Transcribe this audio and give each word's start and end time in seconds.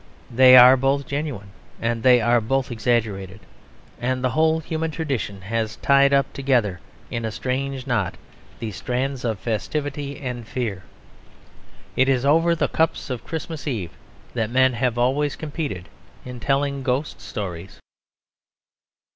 They 0.31 0.57
are 0.57 0.75
both 0.75 1.05
genuine 1.05 1.51
and 1.79 2.01
they 2.01 2.21
are 2.21 2.41
both 2.41 2.71
exaggerated. 2.71 3.41
And 3.99 4.23
the 4.23 4.31
whole 4.31 4.59
human 4.59 4.89
tradition 4.89 5.41
has 5.41 5.75
tied 5.75 6.11
up 6.11 6.33
together 6.33 6.79
in 7.11 7.23
a 7.23 7.31
strange 7.31 7.85
knot 7.85 8.15
these 8.57 8.77
strands 8.77 9.23
of 9.23 9.37
festivity 9.37 10.19
and 10.19 10.47
fear. 10.47 10.81
It 11.95 12.09
is 12.09 12.25
over 12.25 12.55
the 12.55 12.67
cups 12.67 13.11
of 13.11 13.23
Christmas 13.23 13.67
Eve 13.67 13.91
that 14.33 14.49
men 14.49 14.73
have 14.73 14.97
always 14.97 15.35
competed 15.35 15.87
in 16.25 16.39
telling 16.39 16.81
ghost 16.81 17.21
stories. 17.21 17.79